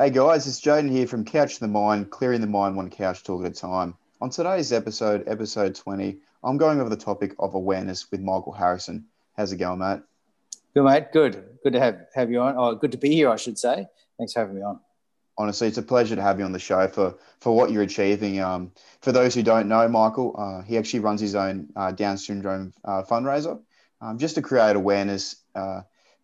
[0.00, 3.44] Hey guys, it's Jaden here from Couch the Mind, clearing the mind one couch talk
[3.44, 3.94] at a time.
[4.22, 9.04] On today's episode, episode 20, I'm going over the topic of awareness with Michael Harrison.
[9.36, 10.00] How's it going, mate?
[10.72, 11.12] Good, mate.
[11.12, 11.44] Good.
[11.62, 12.54] Good to have, have you on.
[12.56, 13.86] Oh, good to be here, I should say.
[14.16, 14.80] Thanks for having me on.
[15.36, 18.40] Honestly, it's a pleasure to have you on the show for, for what you're achieving.
[18.40, 18.72] Um,
[19.02, 22.72] for those who don't know, Michael, uh, he actually runs his own uh, Down syndrome
[22.86, 23.60] uh, fundraiser
[24.00, 25.82] um, just to create awareness uh,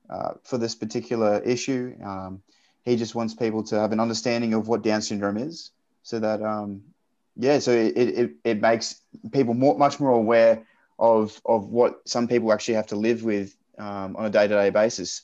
[0.08, 1.94] uh, for this particular issue.
[2.02, 2.40] Um,
[2.86, 5.72] he just wants people to have an understanding of what Down syndrome is,
[6.02, 6.82] so that um,
[7.36, 10.64] yeah, so it, it, it makes people more much more aware
[10.98, 14.54] of of what some people actually have to live with um, on a day to
[14.54, 15.22] day basis.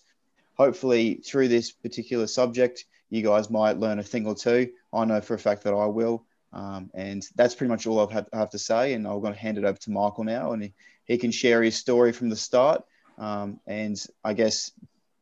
[0.59, 4.70] Hopefully, through this particular subject, you guys might learn a thing or two.
[4.92, 6.27] I know for a fact that I will.
[6.53, 8.92] Um, and that's pretty much all I've had, I have to say.
[8.92, 10.75] And I'm going to hand it over to Michael now, and he,
[11.06, 12.84] he can share his story from the start.
[13.19, 14.73] Um, and I guess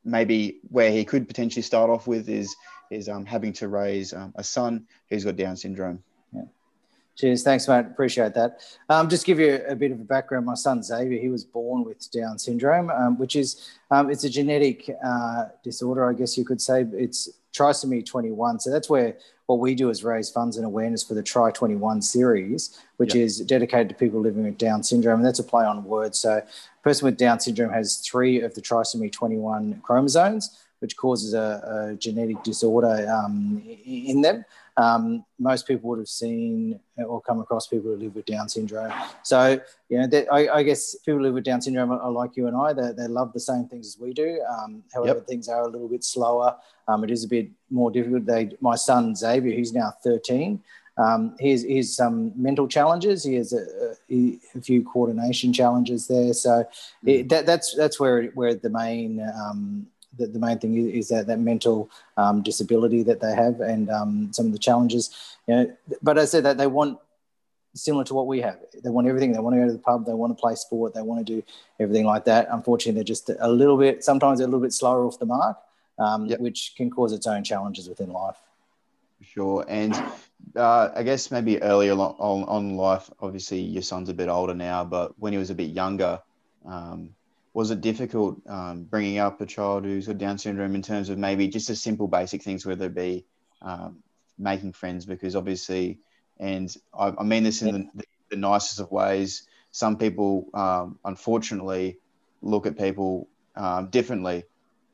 [0.05, 2.55] maybe where he could potentially start off with is
[2.91, 6.03] is um, having to raise um, a son who's got Down syndrome.
[7.21, 7.81] Cheers, thanks, mate.
[7.81, 8.63] Appreciate that.
[8.89, 10.47] Um, just give you a bit of a background.
[10.47, 14.31] My son Xavier, he was born with Down syndrome, um, which is um, it's a
[14.31, 16.87] genetic uh, disorder, I guess you could say.
[16.95, 18.61] It's trisomy 21.
[18.61, 19.19] So that's where
[19.51, 23.25] what we do is raise funds and awareness for the Try 21 series, which yep.
[23.25, 25.19] is dedicated to people living with Down syndrome.
[25.19, 26.21] And that's a play on words.
[26.21, 31.35] So, a person with Down syndrome has three of the trisomy 21 chromosomes, which causes
[31.35, 34.45] a, a genetic disorder um, in them.
[34.77, 38.93] Um, most people would have seen or come across people who live with Down syndrome.
[39.23, 42.37] So, you know, that, I, I, guess people who live with Down syndrome are, like
[42.37, 42.73] you and I.
[42.73, 44.41] They, they love the same things as we do.
[44.49, 45.27] Um, however, yep.
[45.27, 46.57] things are a little bit slower.
[46.89, 48.27] Um, it is a bit more difficult.
[48.27, 50.61] They, my son Xavier, who's now 13,
[51.01, 53.25] um, he, has, he has some mental challenges.
[53.25, 56.33] He has a, a, a few coordination challenges there.
[56.35, 56.51] So
[57.05, 57.21] mm.
[57.21, 61.09] it, that, that's that's where where the main um, the, the main thing is, is
[61.09, 65.37] that that mental um, disability that they have and um, some of the challenges.
[65.47, 66.99] You know, but I said that they want
[67.75, 68.59] similar to what we have.
[68.83, 69.33] They want everything.
[69.33, 70.07] They want to go to the pub.
[70.07, 70.95] They want to play sport.
[70.95, 71.43] They want to do
[71.79, 72.49] everything like that.
[72.51, 74.05] Unfortunately, they're just a little bit.
[74.05, 75.59] Sometimes they're a little bit slower off the mark,
[75.99, 76.41] um, yep.
[76.41, 78.37] which can cause its own challenges within life.
[79.23, 79.95] Sure, and
[80.57, 83.11] uh, I guess maybe earlier on, on life.
[83.21, 86.21] Obviously, your son's a bit older now, but when he was a bit younger,
[86.65, 87.11] um,
[87.53, 91.19] was it difficult um, bringing up a child who's got Down syndrome in terms of
[91.19, 93.27] maybe just the simple basic things, whether it be
[93.61, 94.03] um,
[94.39, 95.05] making friends?
[95.05, 95.99] Because obviously,
[96.39, 97.91] and I, I mean this in yeah.
[97.95, 101.99] the, the, nicest of ways, some people um, unfortunately
[102.41, 104.45] look at people um, differently.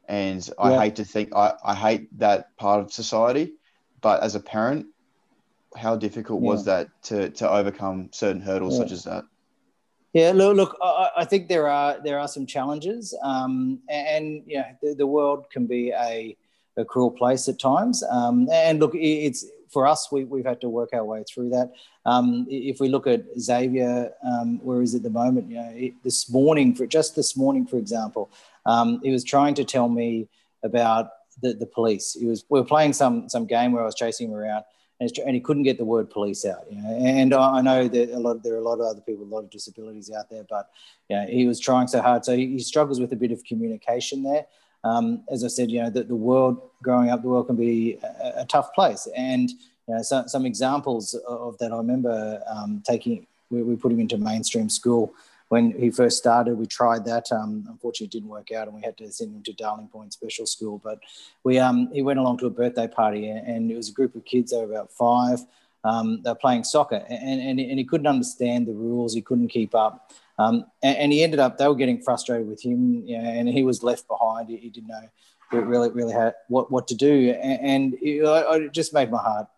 [0.08, 0.80] And I yeah.
[0.80, 3.52] hate to think, I, I hate that part of society.
[4.00, 4.86] But as a parent,
[5.76, 6.48] how difficult yeah.
[6.48, 9.24] was that to, to overcome certain hurdles such as that?
[10.16, 14.56] Yeah, look, look I, I, think there are there are some challenges, um, and you
[14.56, 16.34] know, the, the, world can be a,
[16.78, 18.02] a cruel place at times.
[18.10, 21.70] Um, and look, it's for us, we, we've had to work our way through that.
[22.06, 25.50] Um, if we look at Xavier, um, where is at the moment?
[25.50, 28.30] You know, this morning, for just this morning, for example,
[28.64, 30.28] um, he was trying to tell me
[30.62, 31.10] about
[31.42, 32.16] the, the police.
[32.18, 34.64] He was we were playing some some game where I was chasing him around,
[35.00, 36.64] and, and he couldn't get the word police out.
[36.70, 39.24] You know, and I know that a lot there are a lot of other people
[39.24, 40.70] with a lot of disabilities out there, but
[41.10, 42.24] know, he was trying so hard.
[42.24, 44.46] So he, he struggles with a bit of communication there.
[44.84, 47.98] Um, as I said, you know, that the world growing up, the world can be
[48.02, 49.08] a, a tough place.
[49.16, 53.92] And you know, so, some examples of that, I remember um, taking, we, we put
[53.92, 55.12] him into mainstream school
[55.48, 57.30] when he first started, we tried that.
[57.30, 60.12] Um, unfortunately, it didn't work out, and we had to send him to Darling Point
[60.12, 60.80] Special School.
[60.82, 60.98] But
[61.44, 64.24] we um, he went along to a birthday party, and it was a group of
[64.24, 64.50] kids.
[64.50, 65.40] They were about five.
[65.84, 69.14] Um, they were playing soccer, and, and, and he couldn't understand the rules.
[69.14, 71.58] He couldn't keep up, um, and, and, he ended up.
[71.58, 74.48] They were getting frustrated with him, you know, and he was left behind.
[74.48, 75.08] He, he didn't know
[75.52, 78.20] really, really had what what to do, and, and it,
[78.62, 79.48] it just made my heart heart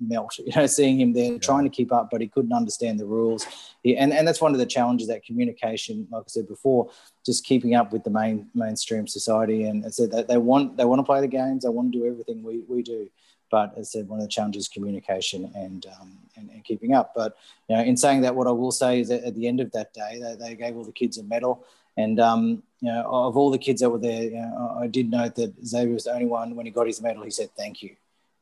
[0.00, 1.38] melt, you know, seeing him there yeah.
[1.38, 3.46] trying to keep up, but he couldn't understand the rules.
[3.82, 6.90] He, and, and that's one of the challenges that communication, like I said before,
[7.24, 9.64] just keeping up with the main mainstream society.
[9.64, 11.64] And I said that they want, they want to play the games.
[11.64, 13.08] They want to do everything we, we do.
[13.48, 17.12] But as I said, one of the challenges communication and, um, and, and, keeping up.
[17.14, 17.36] But,
[17.68, 19.70] you know, in saying that, what I will say is that at the end of
[19.70, 21.64] that day, they, they gave all the kids a medal.
[21.96, 25.10] And, um, you know, of all the kids that were there, you know, I did
[25.10, 27.84] note that Xavier was the only one, when he got his medal, he said, thank
[27.84, 27.94] you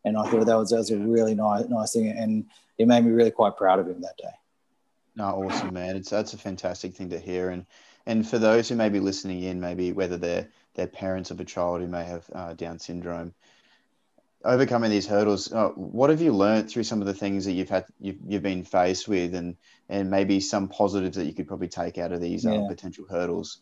[0.04, 2.46] and I thought that was that was a really nice nice thing, and
[2.78, 4.34] it made me really quite proud of him that day.
[5.16, 5.96] No, awesome, man.
[5.96, 7.66] It's that's a fantastic thing to hear, and
[8.06, 11.44] and for those who may be listening in, maybe whether they're they're parents of a
[11.44, 13.32] child who may have uh, Down syndrome,
[14.44, 15.52] overcoming these hurdles.
[15.52, 18.42] Uh, what have you learned through some of the things that you've had you've, you've
[18.42, 19.56] been faced with, and
[19.88, 23.60] and maybe some positives that you could probably take out of these uh, potential hurdles?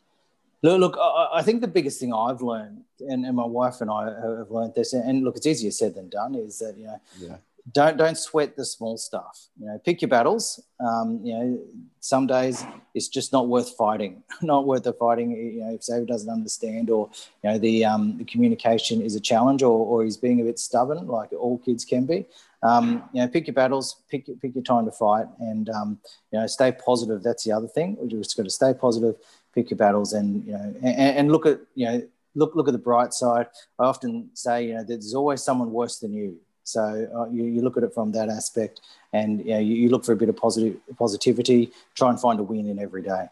[0.62, 3.90] Look, look I, I think the biggest thing I've learned, and, and my wife and
[3.90, 7.00] I have learned this, and look, it's easier said than done, is that you know,
[7.18, 7.36] yeah.
[7.72, 9.48] don't don't sweat the small stuff.
[9.58, 10.62] You know, pick your battles.
[10.78, 11.60] Um, you know,
[12.00, 12.64] some days
[12.94, 15.32] it's just not worth fighting, not worth the fighting.
[15.32, 17.10] You know, if Xavier doesn't understand, or
[17.42, 20.60] you know, the um, the communication is a challenge, or, or he's being a bit
[20.60, 22.26] stubborn, like all kids can be.
[22.64, 25.98] Um, you know, pick your battles, pick pick your time to fight, and um,
[26.30, 27.24] you know, stay positive.
[27.24, 27.96] That's the other thing.
[27.98, 29.16] We're just got to stay positive
[29.54, 32.02] pick your battles and you know and, and look at you know
[32.34, 33.46] look look at the bright side.
[33.78, 36.38] I often say you know there's always someone worse than you.
[36.64, 38.80] So uh, you, you look at it from that aspect,
[39.12, 41.72] and you, know, you, you look for a bit of positive positivity.
[41.94, 43.26] Try and find a win in every day.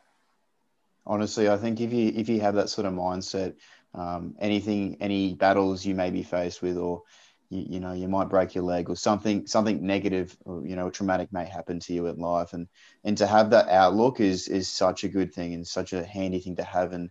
[1.06, 3.54] Honestly, I think if you if you have that sort of mindset,
[3.94, 7.02] um, anything any battles you may be faced with, or
[7.50, 10.88] you, you know you might break your leg or something something negative or you know
[10.88, 12.52] traumatic may happen to you in life.
[12.52, 12.68] And
[13.04, 16.40] and to have that outlook is is such a good thing and such a handy
[16.40, 16.92] thing to have.
[16.92, 17.10] And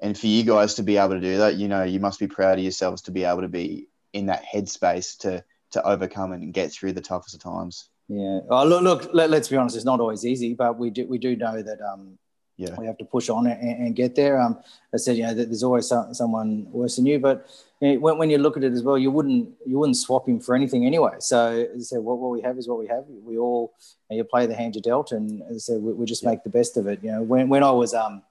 [0.00, 2.26] and for you guys to be able to do that you know you must be
[2.26, 6.54] proud of yourselves to be able to be in that headspace to to overcome and
[6.54, 7.88] get through the toughest of times.
[8.08, 8.40] Yeah.
[8.50, 11.18] Oh, look look let, us be honest it's not always easy but we do we
[11.18, 12.18] do know that um
[12.56, 14.58] yeah we have to push on and, and get there um
[14.92, 17.48] i said you know there's always someone worse than you but
[17.80, 20.28] you know, when, when you look at it as well you wouldn't you wouldn't swap
[20.28, 23.38] him for anything anyway so said what, what we have is what we have we
[23.38, 23.74] all
[24.08, 26.30] you, know, you play the hand you're dealt and said we, we just yeah.
[26.30, 28.22] make the best of it you know when, when i was um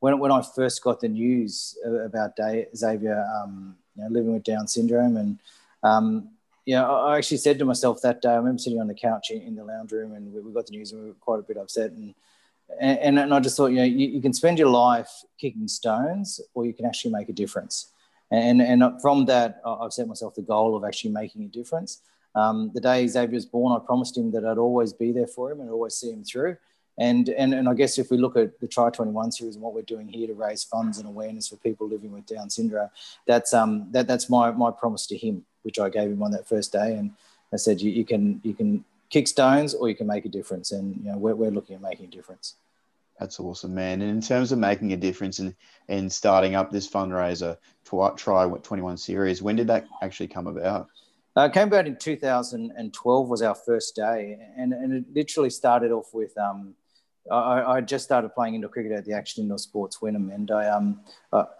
[0.00, 4.44] when, when i first got the news about Day, xavier um you know, living with
[4.44, 5.38] down syndrome and
[5.82, 6.30] um
[6.68, 9.30] you know, I actually said to myself that day, I remember sitting on the couch
[9.30, 11.42] in, the lounge room and we, we got the news and we were quite a
[11.42, 11.92] bit upset.
[11.92, 12.14] And
[12.80, 16.40] and, and I just thought, you know, you, you, can spend your life kicking stones,
[16.54, 17.92] or you can actually make a difference.
[18.30, 22.02] And and from that, I've set myself the goal of actually making a difference.
[22.34, 25.50] Um, the day Xavier was born, I promised him that I'd always be there for
[25.50, 26.56] him and always see him through.
[26.98, 29.72] And, and, and I guess if we look at the Try 21 series and what
[29.72, 32.90] we're doing here to raise funds and awareness for people living with Down syndrome,
[33.26, 36.48] that's, um, that, that's my, my promise to him, which I gave him on that
[36.48, 36.94] first day.
[36.94, 37.12] And
[37.52, 40.72] I said, you, you, can, you can kick stones or you can make a difference.
[40.72, 42.54] And you know, we're, we're looking at making a difference.
[43.18, 44.00] That's awesome, man.
[44.00, 45.54] And in terms of making a difference and
[45.88, 47.56] in starting up this fundraiser,
[47.86, 50.88] to Try 21 series, when did that actually come about?
[51.36, 54.38] Uh, it came about in 2012 was our first day.
[54.56, 56.74] And, and it literally started off with, um,
[57.30, 60.32] I, I just started playing indoor cricket at the Action Indoor Sports Wynnum.
[60.32, 61.00] And I, um,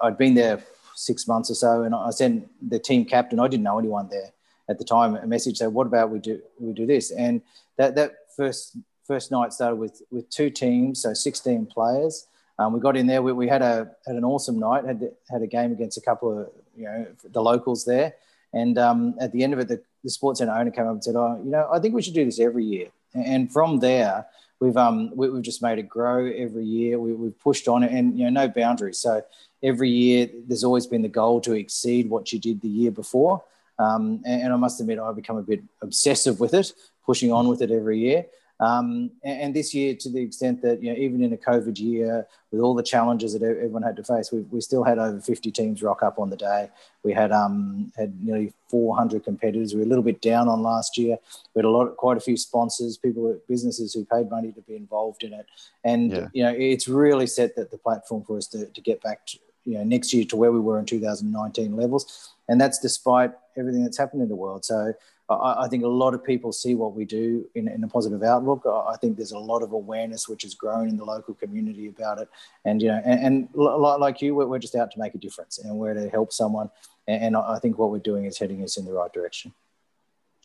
[0.00, 0.62] I'd been there
[0.94, 1.82] six months or so.
[1.82, 4.32] And I sent the team captain, I didn't know anyone there
[4.68, 7.10] at the time, a message saying, what about we do, we do this?
[7.10, 7.42] And
[7.76, 8.76] that, that first
[9.08, 12.26] first night started with with two teams, so 16 players.
[12.58, 13.22] Um, we got in there.
[13.22, 14.84] We, we, had a had an awesome night.
[14.84, 18.14] Had had a game against a couple of you know the locals there,
[18.52, 21.04] and um, at the end of it, the, the sports center owner came up and
[21.04, 24.26] said, "Oh, you know, I think we should do this every year." And from there,
[24.60, 26.98] we've um we, have just made it grow every year.
[26.98, 28.98] We, have pushed on it, and you know, no boundaries.
[28.98, 29.22] So
[29.62, 33.42] every year, there's always been the goal to exceed what you did the year before.
[33.78, 36.72] Um, and, and I must admit, I've become a bit obsessive with it,
[37.04, 38.26] pushing on with it every year.
[38.60, 41.78] Um, and, and, this year, to the extent that you know, even in a COVID
[41.78, 45.20] year, with all the challenges that everyone had to face, we, we still had over
[45.20, 46.68] 50 teams rock up on the day.
[47.04, 49.74] We had um, had nearly 400 competitors.
[49.74, 51.18] We were a little bit down on last year.
[51.54, 54.74] We had a lot, quite a few sponsors, people, businesses who paid money to be
[54.74, 55.46] involved in it,
[55.84, 56.28] and yeah.
[56.32, 59.38] you know, it's really set that the platform for us to, to get back to,
[59.68, 63.84] you know next year to where we were in 2019 levels, and that's despite everything
[63.84, 64.64] that's happened in the world.
[64.64, 64.94] So
[65.28, 68.22] I, I, think a lot of people see what we do in, in a positive
[68.22, 68.64] outlook.
[68.66, 72.18] I, think there's a lot of awareness which has grown in the local community about
[72.18, 72.28] it.
[72.64, 75.58] And, you know, and, and like you, we're, we're, just out to make a difference
[75.58, 76.70] and we're to help someone.
[77.06, 79.52] And, and I think what we're doing is heading us in the right direction.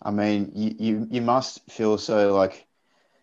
[0.01, 2.65] I mean, you, you, you must feel so like,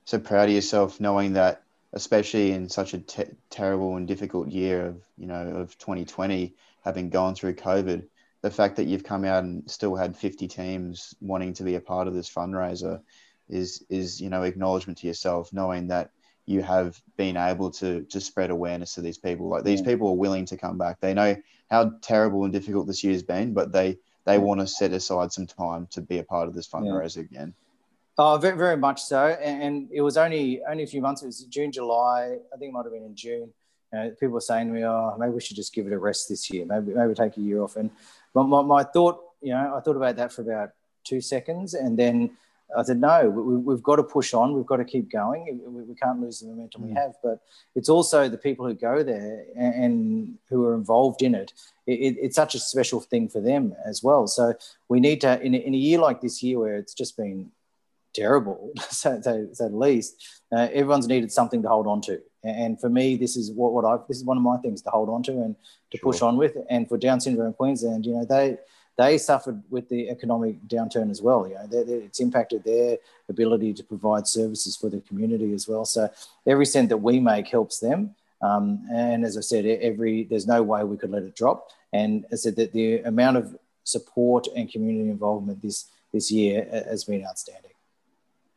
[0.06, 4.86] so proud of yourself knowing that, especially in such a te- terrible and difficult year
[4.86, 8.06] of, you know, of 2020, having gone through COVID,
[8.42, 11.80] the fact that you've come out and still had 50 teams wanting to be a
[11.80, 13.00] part of this fundraiser
[13.48, 16.10] is is you know acknowledgement to yourself knowing that
[16.46, 19.48] you have been able to to spread awareness to these people.
[19.48, 21.00] Like these people are willing to come back.
[21.00, 21.36] They know
[21.70, 25.46] how terrible and difficult this year's been but they they want to set aside some
[25.46, 27.22] time to be a part of this fundraiser yeah.
[27.22, 27.54] again
[28.18, 31.26] oh very, very much so and, and, it was only only a few months it
[31.26, 33.52] was june july i think it might have been in june
[33.92, 35.98] you know, people were saying to me oh maybe we should just give it a
[35.98, 37.90] rest this year maybe maybe take a year off and
[38.34, 40.70] my, my, my, thought, you know, I thought about that for about
[41.04, 42.36] two seconds, and then
[42.76, 44.54] I said, no, we, have got to push on.
[44.54, 45.60] We've got to keep going.
[45.66, 46.86] We, can't lose the momentum mm.
[46.86, 47.14] we have.
[47.20, 47.40] But
[47.74, 51.52] it's also the people who go there and, who are involved in it.
[51.88, 52.16] It, it.
[52.20, 54.28] It's such a special thing for them as well.
[54.28, 54.54] So
[54.88, 57.50] we need to, in in a year like this year where it's just been
[58.14, 62.20] terrible, so, so, so at least, uh, everyone's needed something to hold on to.
[62.42, 64.90] And for me, this is what, what I this is one of my things to
[64.90, 65.56] hold on to and
[65.90, 66.12] to sure.
[66.12, 66.56] push on with.
[66.70, 68.58] And for Down syndrome in Queensland, you know, they
[68.96, 71.46] they suffered with the economic downturn as well.
[71.46, 72.98] You know, they, they, it's impacted their
[73.28, 75.84] ability to provide services for the community as well.
[75.84, 76.10] So
[76.46, 78.14] every cent that we make helps them.
[78.42, 81.68] Um, and as I said, every there's no way we could let it drop.
[81.92, 87.04] And I said that the amount of support and community involvement this this year has
[87.04, 87.69] been outstanding.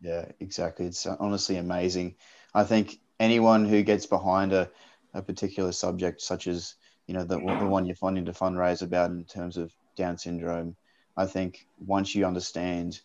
[0.04, 0.86] Yeah, exactly.
[0.88, 2.16] It's honestly amazing.
[2.54, 4.70] I think anyone who gets behind a,
[5.14, 6.76] a particular subject, such as
[7.08, 10.76] you know the, the one you're funding to fundraise about in terms of down syndrome,
[11.16, 13.00] I think once you understand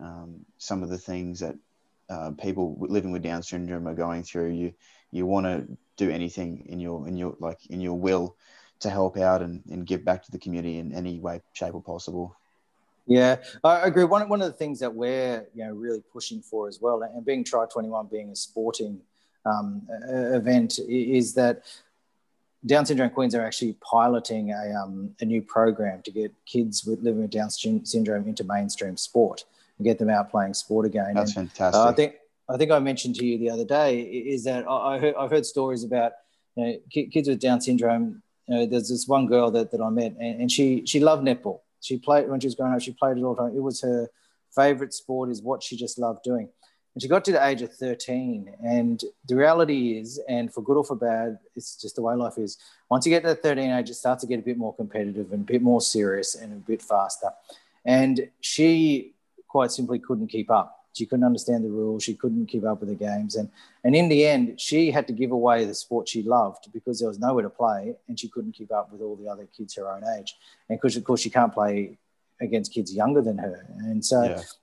[0.00, 1.56] um, some of the things that
[2.08, 4.74] uh, people living with Down syndrome are going through, you
[5.10, 8.36] you want to do anything in your in your like in your will
[8.80, 11.82] to help out and, and give back to the community in any way, shape, or
[11.82, 12.36] possible.
[13.06, 14.04] Yeah, I agree.
[14.04, 17.24] One, one of the things that we're you know really pushing for as well, and
[17.24, 19.00] being Try 21 being a sporting
[19.44, 21.64] um, event, is that
[22.66, 27.22] down syndrome Queensland actually piloting a, um, a new program to get kids with living
[27.22, 29.44] with Down syndrome into mainstream sport
[29.78, 31.14] and get them out playing sport again.
[31.14, 31.78] That's and, fantastic.
[31.78, 32.14] Uh, I think
[32.48, 35.46] I think I mentioned to you the other day is that I, heard, I've heard
[35.46, 36.12] stories about
[36.56, 38.22] you know, kids with Down syndrome.
[38.46, 41.26] You know, there's this one girl that, that I met, and, and she she loved
[41.26, 41.60] netball.
[41.84, 42.80] She played when she was growing up.
[42.80, 43.56] She played it all the time.
[43.56, 44.08] It was her
[44.54, 45.30] favorite sport.
[45.30, 46.48] Is what she just loved doing.
[46.94, 48.54] And she got to the age of 13.
[48.64, 52.38] And the reality is, and for good or for bad, it's just the way life
[52.38, 52.56] is.
[52.88, 55.32] Once you get to the 13 age, it starts to get a bit more competitive
[55.32, 57.30] and a bit more serious and a bit faster.
[57.84, 59.12] And she
[59.48, 60.83] quite simply couldn't keep up.
[60.94, 62.02] She couldn't understand the rules.
[62.02, 63.34] She couldn't keep up with the games.
[63.36, 63.50] And,
[63.82, 67.08] and in the end, she had to give away the sport she loved because there
[67.08, 69.88] was nowhere to play and she couldn't keep up with all the other kids her
[69.88, 70.36] own age.
[70.68, 71.98] And because, of course, she can't play
[72.40, 73.66] against kids younger than her.
[73.80, 74.22] And so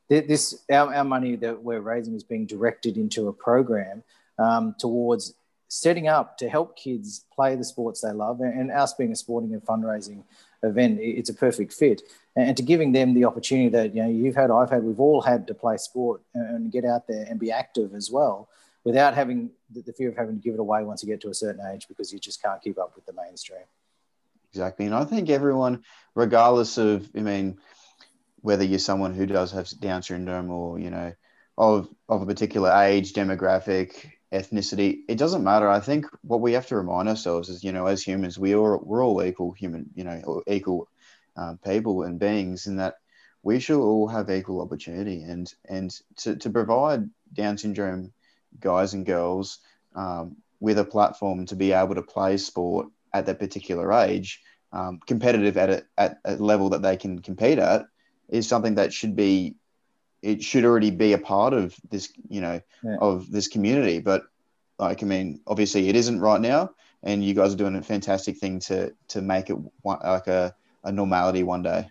[0.10, 0.22] yeah.
[0.22, 4.04] this our, our money that we're raising is being directed into a program
[4.40, 5.34] um, towards
[5.68, 8.42] setting up to help kids play the sports they love.
[8.42, 10.24] And us being a sporting and fundraising
[10.64, 12.02] event, it's a perfect fit.
[12.36, 15.22] And to giving them the opportunity that you know you've had, I've had, we've all
[15.22, 18.50] had to play sport and get out there and be active as well,
[18.84, 21.34] without having the fear of having to give it away once you get to a
[21.34, 23.62] certain age because you just can't keep up with the mainstream.
[24.52, 24.86] Exactly.
[24.86, 25.84] And I think everyone,
[26.16, 27.58] regardless of, I mean,
[28.42, 31.14] whether you're someone who does have Down syndrome or, you know,
[31.58, 35.70] of, of a particular age, demographic, ethnicity, it doesn't matter.
[35.70, 38.78] I think what we have to remind ourselves is, you know, as humans, we are,
[38.78, 40.88] we're all equal human, you know, equal
[41.36, 42.96] um, people and beings in that
[43.44, 48.14] we should all have equal opportunity and, and to, to provide Down syndrome
[48.60, 49.60] guys and girls
[49.96, 55.00] um, with a platform to be able to play sport at that particular age, um,
[55.06, 57.86] competitive at a, at a level that they can compete at,
[58.30, 59.56] is something that should be,
[60.22, 62.98] it should already be a part of this, you know, yeah.
[63.00, 64.00] of this community.
[64.00, 64.24] But
[64.78, 66.72] like, I mean, obviously it isn't right now,
[67.04, 70.92] and you guys are doing a fantastic thing to to make it like a, a
[70.92, 71.90] normality one day.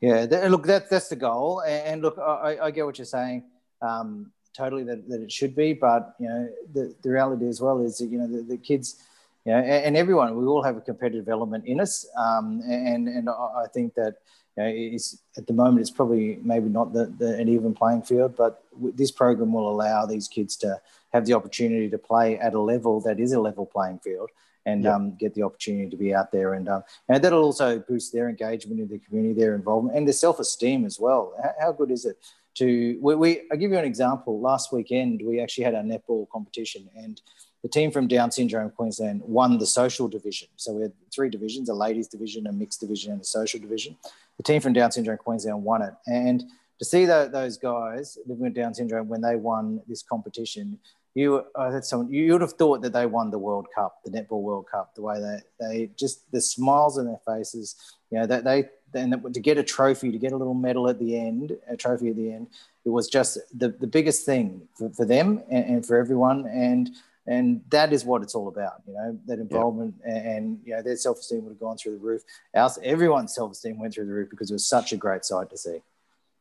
[0.00, 1.62] Yeah, look, that, that's the goal.
[1.62, 3.44] And, look, I, I, get what you're saying.
[3.80, 7.80] Um, totally that, that it should be, but you know, the, the reality as well
[7.80, 9.02] is that you know the, the kids
[9.46, 12.06] you know, and, and, everyone, we all have a competitive element in us.
[12.18, 14.16] Um, and, and I think that,
[14.56, 18.02] you know, it's, at the moment, it's probably maybe not the, the, an even playing
[18.02, 18.62] field, but
[18.94, 20.80] this program will allow these kids to
[21.12, 24.30] have the opportunity to play at a level that is a level playing field
[24.66, 24.94] and yep.
[24.94, 26.54] um, get the opportunity to be out there.
[26.54, 30.12] And, um, and that'll also boost their engagement in the community, their involvement, and their
[30.12, 31.34] self esteem as well.
[31.42, 32.16] How, how, good is it
[32.54, 32.98] to?
[33.00, 34.40] We, we, I'll give you an example.
[34.40, 37.20] Last weekend, we actually had our netball competition, and
[37.64, 40.48] the team from Down Syndrome Queensland won the social division.
[40.56, 43.96] So we had three divisions a ladies division, a mixed division, and a social division.
[44.36, 45.94] The team from Down Syndrome Queensland won it.
[46.06, 46.44] And
[46.78, 50.78] to see the, those guys living with Down syndrome when they won this competition,
[51.14, 54.42] you uh, someone you would have thought that they won the World Cup, the netball
[54.42, 54.94] World Cup.
[54.94, 57.76] The way they they just the smiles on their faces,
[58.10, 60.98] you know, that they and to get a trophy, to get a little medal at
[60.98, 62.48] the end, a trophy at the end,
[62.84, 66.46] it was just the, the biggest thing for, for them and, and for everyone.
[66.46, 66.90] And
[67.26, 70.14] and that is what it's all about you know that involvement yeah.
[70.14, 72.22] and, you know their self-esteem would have gone through the roof
[72.54, 75.56] Ours, everyone's self-esteem went through the roof because it was such a great sight to
[75.56, 75.80] see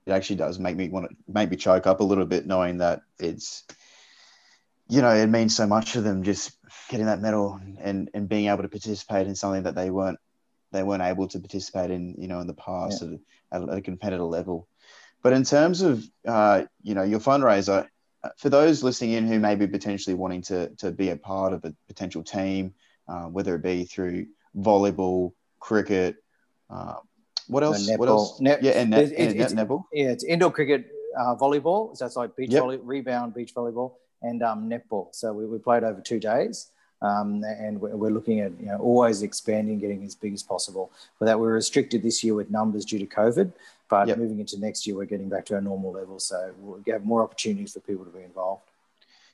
[0.06, 2.78] it actually does make me want to make me choke up a little bit knowing
[2.80, 3.64] that it's
[4.90, 6.58] you know it means so much to them just
[6.90, 10.20] getting that medal and and being able to participate in something that they weren't
[10.72, 13.18] they weren't able to participate in you know in the past yeah.
[13.52, 14.68] at, at, a competitive level
[15.22, 17.88] but in terms of uh, you know your fundraiser
[18.38, 21.66] for those listening in who may be potentially wanting to, to be a part of
[21.66, 22.74] a potential team,
[23.08, 24.28] uh, whether it be through
[24.58, 26.16] volleyball, cricket,
[26.70, 26.96] uh,
[27.48, 27.90] what else?
[27.90, 27.98] Netball.
[27.98, 28.40] What else?
[28.40, 29.84] Net, yeah, and, net, it's, and it's, netball.
[29.92, 30.88] Yeah, it's indoor cricket,
[31.20, 31.96] uh, volleyball.
[31.96, 32.62] So that's like beach yep.
[32.62, 35.14] volley, rebound, beach volleyball, and um, netball.
[35.14, 36.70] So we, we played over two days.
[37.02, 40.90] Um, and we're, we're, looking at you know always expanding, getting as big as possible.
[41.20, 43.52] For that, we're restricted this year with numbers due to COVID,
[43.94, 44.18] but yep.
[44.18, 46.20] moving into next year, we're getting back to our normal level.
[46.20, 48.64] So we'll have more opportunities for people to be involved.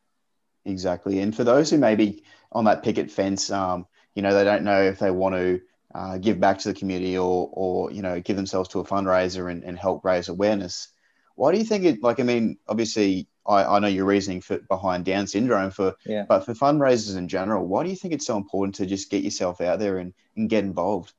[0.65, 1.19] Exactly.
[1.19, 4.63] And for those who may be on that picket fence, um, you know, they don't
[4.63, 5.61] know if they want to
[5.95, 9.51] uh, give back to the community or, or, you know, give themselves to a fundraiser
[9.51, 10.89] and, and help raise awareness.
[11.35, 14.59] Why do you think it, like, I mean, obviously I, I know your reasoning for
[14.59, 16.25] behind Down syndrome for, yeah.
[16.27, 19.23] but for fundraisers in general, why do you think it's so important to just get
[19.23, 21.13] yourself out there and, and get involved?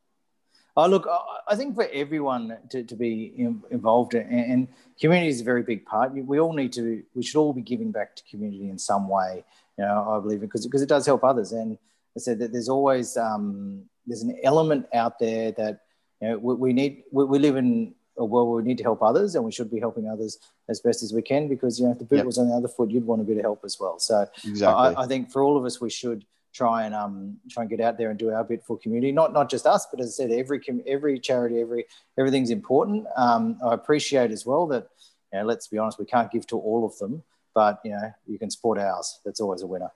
[0.76, 1.08] Oh, look,
[1.48, 3.34] I think for everyone to, to be
[3.70, 4.68] involved and, and
[5.00, 6.12] community is a very big part.
[6.12, 9.44] We all need to, we should all be giving back to community in some way,
[9.76, 11.52] you know, I believe, because, because it does help others.
[11.52, 11.76] And
[12.16, 15.80] I said that there's always, um, there's an element out there that,
[16.22, 18.84] you know, we, we need, we, we live in a world where we need to
[18.84, 21.86] help others and we should be helping others as best as we can because, you
[21.86, 22.26] know, if the boot yep.
[22.26, 23.98] was on the other foot, you'd want a bit of help as well.
[23.98, 24.94] So exactly.
[24.94, 27.80] I, I think for all of us, we should, try and um, try and get
[27.80, 29.12] out there and do our bit for community.
[29.12, 31.86] Not not just us, but as I said, every every charity, every
[32.18, 33.06] everything's important.
[33.16, 34.88] Um, I appreciate as well that
[35.32, 37.22] you know, let's be honest, we can't give to all of them,
[37.54, 39.20] but you know you can support ours.
[39.24, 39.90] That's always a winner.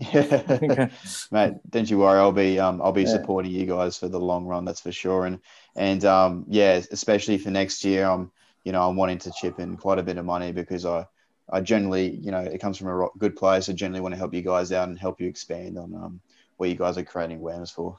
[0.12, 0.88] Yeah,
[1.30, 1.54] mate.
[1.70, 2.18] Don't you worry.
[2.18, 3.10] I'll be um, I'll be yeah.
[3.10, 4.64] supporting you guys for the long run.
[4.64, 5.26] That's for sure.
[5.26, 5.38] And
[5.76, 8.32] and um, yeah, especially for next year, I'm
[8.64, 11.06] you know I'm wanting to chip in quite a bit of money because I
[11.50, 13.68] I generally, you know, it comes from a good place.
[13.68, 16.20] I generally want to help you guys out and help you expand on um,
[16.56, 17.98] what you guys are creating awareness for.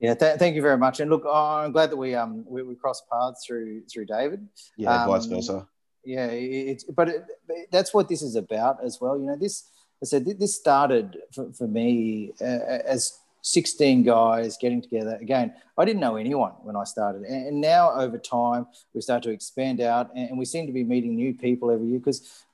[0.00, 1.00] Yeah, th- thank you very much.
[1.00, 4.46] And look, I'm glad that we um we, we crossed paths through through David.
[4.76, 5.66] Yeah, um, vice versa.
[6.04, 7.24] Yeah, it's but it,
[7.72, 9.18] that's what this is about as well.
[9.18, 9.64] You know, this
[10.02, 15.16] I said this started for, for me uh, as 16 guys getting together.
[15.20, 17.22] Again, I didn't know anyone when I started.
[17.22, 21.16] And now over time, we start to expand out and we seem to be meeting
[21.16, 22.44] new people every year because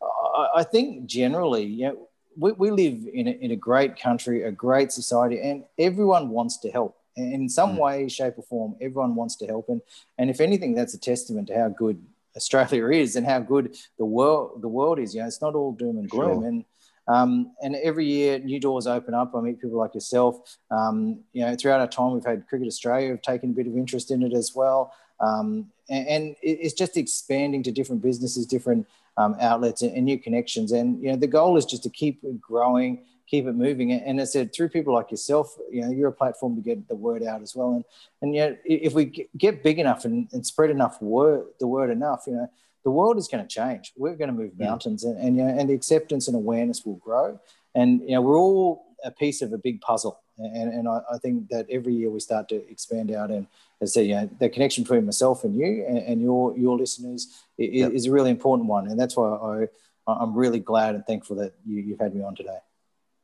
[0.54, 4.50] I think generally, you know, we, we live in a, in a great country, a
[4.50, 6.96] great society, and everyone wants to help.
[7.16, 7.78] In some mm.
[7.78, 9.68] way, shape, or form, everyone wants to help.
[9.68, 9.80] And,
[10.18, 12.04] and if anything, that's a testament to how good
[12.36, 15.14] Australia is and how good the world the world is.
[15.14, 16.40] You know, it's not all doom and gloom.
[16.40, 16.48] Sure.
[16.48, 16.64] And
[17.06, 19.34] um, and every year, new doors open up.
[19.34, 20.58] I meet people like yourself.
[20.70, 23.76] Um, you know, throughout our time, we've had Cricket Australia have taken a bit of
[23.76, 24.92] interest in it as well.
[25.20, 28.86] Um, and, and, it's just expanding to different businesses, different
[29.16, 30.72] um, outlets, and, and, new connections.
[30.72, 33.92] And you know, the goal is just to keep growing, keep it moving.
[33.92, 36.88] And as I said, through people like yourself, you know, you're a platform to get
[36.88, 37.74] the word out as well.
[37.74, 37.84] And
[38.22, 42.24] and know, if we get big enough and, and spread enough word, the word enough,
[42.26, 42.50] you know
[42.84, 43.92] the world is going to change.
[43.96, 46.96] We're going to move mountains, and, and you know, and the acceptance and awareness will
[46.96, 47.40] grow.
[47.74, 50.20] And you know, we're all a piece of a big puzzle.
[50.38, 53.46] And, and I, I think that every year we start to expand out, and
[53.80, 56.76] as I say, you know, the connection between myself and you and, and your your
[56.76, 57.92] listeners is, yep.
[57.92, 58.88] is, a really important one.
[58.88, 59.66] And that's why I
[60.06, 62.58] I'm really glad and thankful that you, you've had me on today.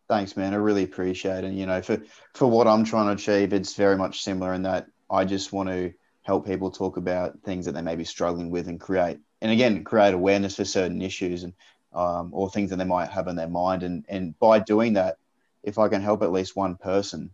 [0.09, 0.55] Thanks, man.
[0.55, 1.45] I really appreciate it.
[1.45, 2.01] And you know, for
[2.35, 5.69] for what I'm trying to achieve, it's very much similar in that I just want
[5.69, 5.93] to
[6.23, 9.85] help people talk about things that they may be struggling with and create and again
[9.85, 11.53] create awareness for certain issues and
[11.93, 13.83] um, or things that they might have in their mind.
[13.83, 15.17] And and by doing that
[15.63, 17.31] if i can help at least one person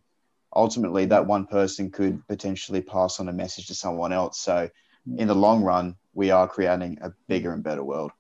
[0.55, 4.39] ultimately that one person could potentially pass on a message to someone else.
[4.39, 4.69] So
[5.17, 8.11] in the long run we are creating a bigger and better world.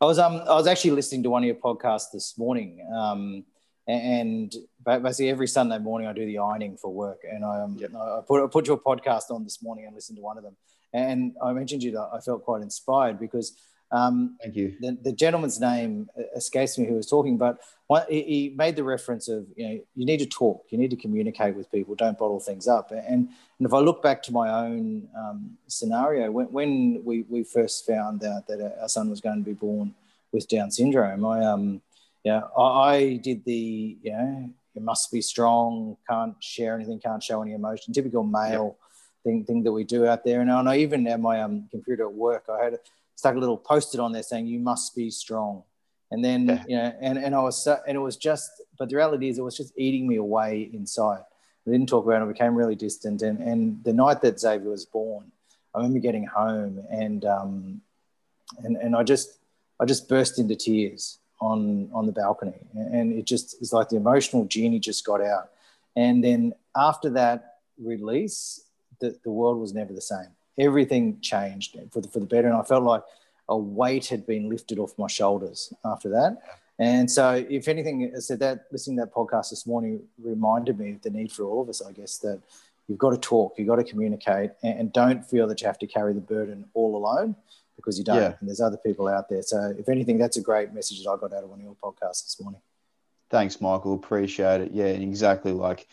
[0.00, 3.44] I was um i was actually listening to one of your podcasts this morning um
[3.88, 7.94] and basically every Sunday morning I do the ironing for work, and I, um, yep.
[7.94, 10.56] I put I put your podcast on this morning and listened to one of them,
[10.92, 13.56] and I mentioned you that I felt quite inspired because
[13.90, 14.76] um, Thank you.
[14.80, 19.28] The, the, gentleman's name escapes me who was talking, but one, he made the reference
[19.28, 22.38] of you know you need to talk, you need to communicate with people, don't bottle
[22.38, 22.90] things up.
[22.90, 23.00] And
[23.58, 27.86] and if I look back to my own um, scenario, when, when we, we first
[27.86, 29.94] found out that our son was going to be born
[30.32, 31.80] with Down syndrome, I um
[32.24, 37.22] yeah I, I did the you know you must be strong, can't share anything, can't
[37.22, 38.76] show any emotion, typical male.
[38.78, 38.87] Yep
[39.28, 40.40] thing, thing that we do out there.
[40.40, 42.78] And I know even at my um, computer at work, I had
[43.14, 45.62] stuck a little post-it on there saying, you must be strong.
[46.10, 46.64] And then, yeah.
[46.70, 49.38] you know, and, and I was, so, and it was just, but the reality is
[49.38, 51.22] it was just eating me away inside.
[51.66, 52.24] I didn't talk about it.
[52.24, 53.20] I became really distant.
[53.22, 55.30] And, and the night that Xavier was born,
[55.74, 57.82] I remember getting home and um,
[58.64, 59.38] and and I just
[59.78, 63.96] I just burst into tears on on the balcony, and it just it's like the
[63.96, 65.50] emotional genie just got out.
[65.94, 68.64] And then after that release,
[69.00, 70.28] the, the world was never the same.
[70.58, 73.02] Everything changed for the for the better, and I felt like
[73.48, 76.38] a weight had been lifted off my shoulders after that.
[76.78, 80.92] And so, if anything, I said that listening to that podcast this morning reminded me
[80.92, 82.40] of the need for all of us, I guess, that
[82.86, 85.78] you've got to talk, you've got to communicate, and, and don't feel that you have
[85.80, 87.34] to carry the burden all alone
[87.74, 88.16] because you don't.
[88.16, 88.34] Yeah.
[88.38, 89.42] And there's other people out there.
[89.42, 91.76] So, if anything, that's a great message that I got out of one of your
[91.82, 92.60] podcasts this morning.
[93.30, 93.94] Thanks, Michael.
[93.94, 94.70] Appreciate it.
[94.72, 95.88] Yeah, exactly like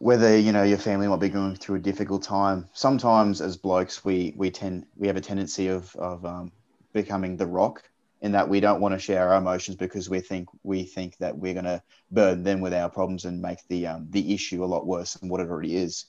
[0.00, 2.68] whether you know your family might be going through a difficult time.
[2.72, 6.50] Sometimes, as blokes, we we tend we have a tendency of of um,
[6.92, 7.82] becoming the rock
[8.22, 11.36] in that we don't want to share our emotions because we think we think that
[11.36, 14.66] we're going to burden them with our problems and make the um, the issue a
[14.66, 16.06] lot worse than what it already is.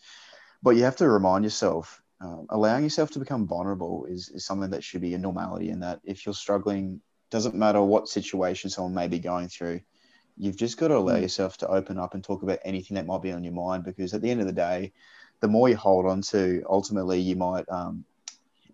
[0.63, 4.69] But you have to remind yourself um, allowing yourself to become vulnerable is, is something
[4.69, 8.93] that should be a normality in that if you're struggling doesn't matter what situation someone
[8.93, 9.81] may be going through
[10.41, 11.21] you've just got to allow mm.
[11.21, 14.13] yourself to open up and talk about anything that might be on your mind because
[14.13, 14.91] at the end of the day
[15.39, 18.03] the more you hold on to ultimately you might um,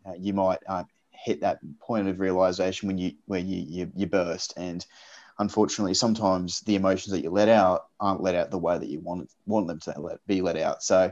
[0.06, 4.08] uh, you might uh, hit that point of realization when you when you, you you
[4.08, 4.86] burst and
[5.40, 9.00] unfortunately sometimes the emotions that you let out aren't let out the way that you
[9.02, 11.12] want want them to let, be let out so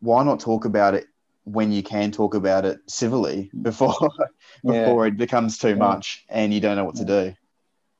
[0.00, 1.06] why not talk about it
[1.44, 4.10] when you can talk about it civilly before
[4.64, 5.12] before yeah.
[5.12, 5.74] it becomes too yeah.
[5.74, 7.34] much and you don't know what to do.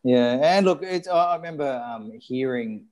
[0.02, 2.86] Yeah, and look, it's I remember um, hearing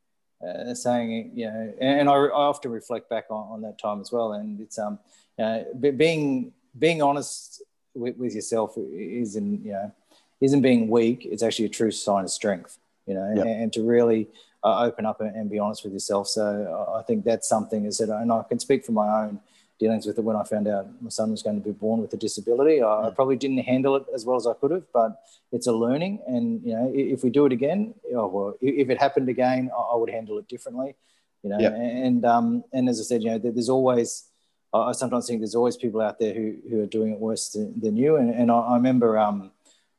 [0.46, 4.12] uh, saying, you know, and I, I often reflect back on, on, that time as
[4.12, 4.98] well, and it's um,
[5.38, 7.62] you know, being being honest
[7.94, 9.92] with, with yourself isn't you know
[10.40, 11.24] isn't being weak.
[11.24, 13.46] It's actually a true sign of strength, you know, yep.
[13.46, 14.28] and, and, to really
[14.62, 16.28] uh, open up and, and, be honest with yourself.
[16.28, 19.40] So I think that's something is that, and I can speak for my own
[19.78, 22.12] dealings with it when I found out my son was going to be born with
[22.12, 22.82] a disability.
[22.82, 25.72] I, I, probably didn't handle it as well as I could have, but it's a
[25.72, 26.20] learning.
[26.26, 29.96] And you know, if we do it again, oh, well, if it happened again, I
[29.96, 30.96] would handle it differently.
[31.42, 34.24] You know, and um, and as I said, you know, there's always.
[34.70, 37.80] I sometimes think there's always people out there who, who are doing it worse than,
[37.80, 38.16] than you.
[38.16, 39.50] And, and I, I remember um,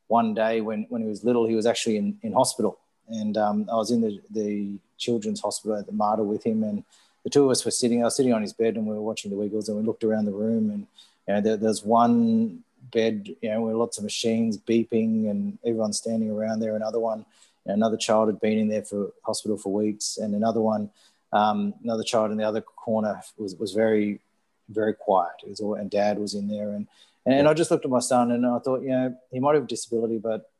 [0.06, 2.78] one day when, when he was little, he was actually in, in hospital.
[3.08, 6.62] And um, I was in the, the children's hospital at the Mater with him.
[6.62, 6.84] And
[7.24, 8.00] the two of us were sitting.
[8.00, 10.04] I was sitting on his bed, and we were watching the Wiggles, and we looked
[10.04, 10.86] around the room, and
[11.28, 15.92] you know, there, there's one bed, you know, with lots of machines beeping, and everyone
[15.92, 16.76] standing around there.
[16.76, 17.24] Another one,
[17.64, 20.90] you know, another child had been in there for hospital for weeks, and another one,
[21.32, 24.20] um, another child in the other corner was was very,
[24.68, 25.32] very quiet.
[25.42, 26.86] It was all, and Dad was in there, and
[27.26, 29.64] and, I just looked at my son, and I thought, you know, he might have
[29.64, 30.50] a disability, but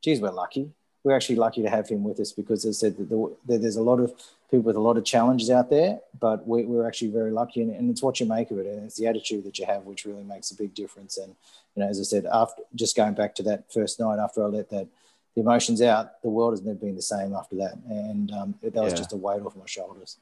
[0.00, 0.70] geez, we're lucky
[1.04, 3.76] we're actually lucky to have him with us because, as I said, the, the, there's
[3.76, 4.12] a lot of
[4.50, 7.70] people with a lot of challenges out there, but we, are actually very lucky, and,
[7.76, 10.06] and, it's what you make of it, and it's the attitude that you have which
[10.06, 11.18] really makes a big difference.
[11.18, 11.36] And
[11.76, 14.46] you know, as I said, after just going back to that first night after I
[14.46, 14.88] let that
[15.34, 18.74] the emotions out, the world has never been the same after that, and um, that
[18.74, 18.98] was yeah.
[18.98, 20.16] just a weight off my shoulders.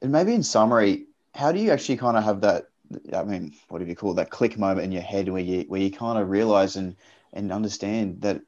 [0.00, 2.68] And maybe in summary, how do you actually kind of have that?
[3.14, 5.62] I mean, what do you call it, that click moment in your head where you
[5.62, 6.96] where you kind of realize and
[7.34, 8.40] and understand that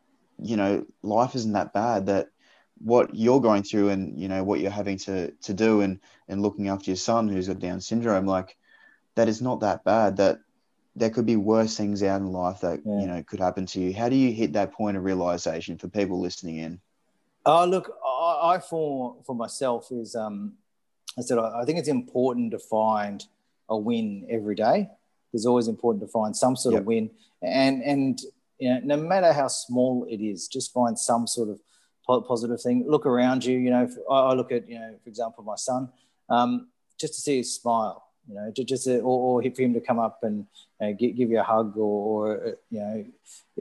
[0.42, 2.06] you know, life isn't that bad.
[2.06, 2.28] That
[2.82, 6.42] what you're going through and you know what you're having to to do and and
[6.42, 8.56] looking after your son who's got Down syndrome, like
[9.14, 10.16] that is not that bad.
[10.16, 10.40] That
[10.96, 13.00] there could be worse things out in life that yeah.
[13.00, 13.94] you know could happen to you.
[13.94, 16.80] How do you hit that point of realization for people listening in?
[17.46, 20.54] Oh, look, I, I for for myself is um,
[21.18, 23.24] I said I, I think it's important to find
[23.68, 24.88] a win every day.
[25.32, 26.80] It's always important to find some sort yep.
[26.80, 27.10] of win,
[27.42, 28.20] and and
[28.60, 31.60] you know, no matter how small it is, just find some sort of
[32.26, 32.84] positive thing.
[32.86, 33.58] Look around you.
[33.58, 35.88] You know, I look at, you know, for example, my son,
[36.28, 36.68] um,
[36.98, 38.04] just to see his smile.
[38.28, 40.46] You know, just to, or, or, for him to come up and
[40.98, 43.04] give, give, you a hug, or, or you know,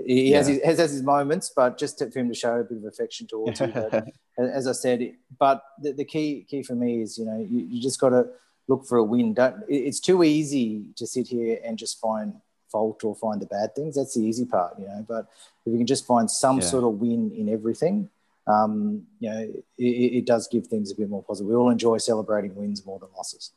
[0.05, 2.63] he has, his, has, has his moments, but just to, for him to show a
[2.63, 3.67] bit of affection towards you.
[3.67, 4.05] But
[4.37, 7.81] as I said, but the, the, key key for me is, you know, you, you
[7.81, 8.27] just got to
[8.67, 9.33] look for a win.
[9.33, 12.33] Don't, it's too easy to sit here and just find
[12.71, 13.95] fault or find the bad things.
[13.95, 15.05] That's the easy part, you know.
[15.07, 15.27] But
[15.65, 16.65] if you can just find some yeah.
[16.65, 18.09] sort of win in everything,
[18.47, 19.39] um, you know,
[19.77, 21.49] it, it, does give things a bit more positive.
[21.49, 23.51] We all enjoy celebrating wins more than losses.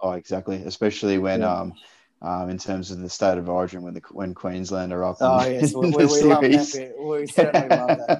[0.00, 0.56] Oh, exactly.
[0.64, 1.52] Especially when, yeah.
[1.52, 1.74] um,
[2.20, 5.18] um, in terms of the state of origin when the when Queensland are up.
[5.20, 6.94] Oh yes, we, we, we love that bit.
[6.98, 8.18] We certainly love that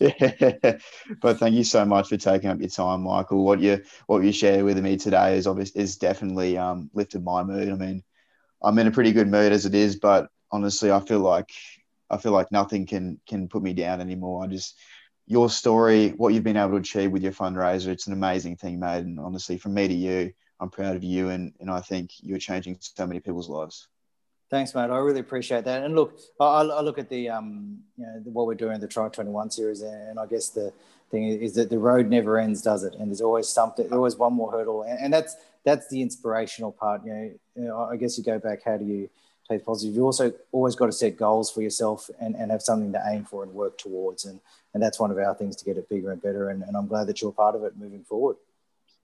[0.00, 0.60] bit.
[0.60, 0.78] yeah,
[1.20, 3.44] but thank you so much for taking up your time, Michael.
[3.44, 7.42] What you what you share with me today is obvious is definitely um, lifted my
[7.42, 7.70] mood.
[7.70, 8.02] I mean,
[8.62, 11.50] I'm in a pretty good mood as it is, but honestly, I feel like
[12.10, 14.44] I feel like nothing can can put me down anymore.
[14.44, 14.76] I just
[15.26, 17.88] your story, what you've been able to achieve with your fundraiser.
[17.88, 19.00] It's an amazing thing, mate.
[19.00, 22.38] And honestly, from me to you, I'm proud of you, and and I think you're
[22.38, 23.88] changing so many people's lives.
[24.50, 24.90] Thanks, mate.
[24.90, 25.84] I really appreciate that.
[25.84, 29.08] And look, I, I look at the um, you know, what we're doing the Try
[29.08, 30.72] 21 series, and I guess the
[31.10, 32.94] thing is that the road never ends, does it?
[32.94, 35.36] And there's always something, there's always one more hurdle, and, and that's
[35.68, 37.04] that's the inspirational part.
[37.04, 38.62] You know, I guess you go back.
[38.64, 39.10] How do you
[39.48, 39.94] take positive?
[39.94, 43.24] You also always got to set goals for yourself and, and have something to aim
[43.24, 44.24] for and work towards.
[44.24, 44.40] And
[44.74, 46.50] and that's one of our things to get it bigger and better.
[46.50, 48.36] And, and I'm glad that you're part of it moving forward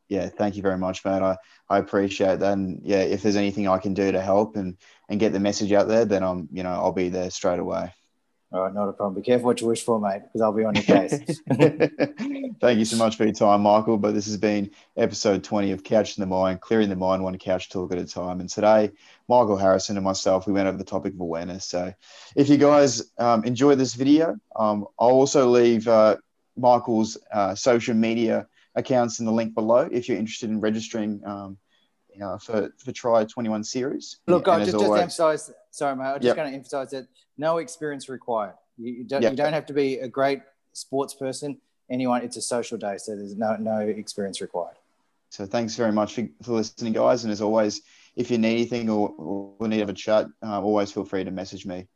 [0.08, 1.22] yeah, thank you very much, mate.
[1.22, 1.36] I,
[1.68, 2.52] I appreciate that.
[2.52, 4.76] And yeah, if there's anything I can do to help and,
[5.08, 7.92] and get the message out there, then I'm, you know, I'll be there straight away.
[8.54, 9.20] All right, not a problem.
[9.20, 11.12] Be careful what you wish for, mate, because I'll be on your case.
[12.60, 13.96] Thank you so much for your time, Michael.
[13.96, 17.36] But this has been episode 20 of Couch in the Mind, clearing the mind one
[17.36, 18.38] couch talk at a time.
[18.38, 18.92] And today,
[19.28, 21.64] Michael Harrison and myself, we went over the topic of awareness.
[21.64, 21.92] So
[22.36, 26.18] if you guys um, enjoy this video, um, I'll also leave uh,
[26.56, 31.58] Michael's uh, social media accounts in the link below if you're interested in registering um,
[32.22, 34.18] uh, for for Try 21 series.
[34.26, 35.50] Look, I just, always, just emphasize.
[35.70, 36.04] Sorry, mate.
[36.04, 36.36] I'm just yep.
[36.36, 37.06] going to emphasize that
[37.38, 38.54] no experience required.
[38.78, 39.32] You, you don't yep.
[39.32, 40.40] you don't have to be a great
[40.72, 41.58] sports person.
[41.90, 44.76] Anyone, it's a social day, so there's no no experience required.
[45.30, 47.24] So thanks very much for, for listening, guys.
[47.24, 47.82] And as always,
[48.14, 51.24] if you need anything or, or need to have a chat, uh, always feel free
[51.24, 51.88] to message me.